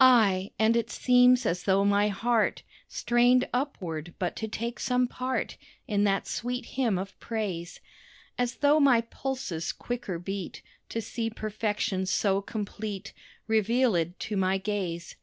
Ay! 0.00 0.50
and 0.58 0.76
it 0.76 0.90
seems 0.90 1.46
as 1.46 1.62
though 1.62 1.82
my 1.82 2.08
heart 2.08 2.62
Strained 2.88 3.48
upward, 3.54 4.12
but 4.18 4.36
to 4.36 4.46
take 4.46 4.78
some 4.78 5.08
part 5.08 5.56
In 5.88 6.04
that 6.04 6.26
sweet 6.26 6.66
hymn 6.76 6.98
of 6.98 7.18
praise; 7.20 7.80
As 8.36 8.56
though 8.56 8.78
my 8.78 9.00
pulses 9.00 9.72
quicker 9.72 10.18
beat, 10.18 10.60
To 10.90 11.00
see 11.00 11.30
perfection 11.30 12.04
so 12.04 12.42
complete 12.42 13.14
Revealéd 13.48 14.18
to 14.18 14.36
my 14.36 14.58
gaze. 14.58 15.16